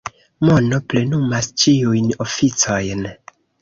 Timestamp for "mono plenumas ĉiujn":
0.47-2.11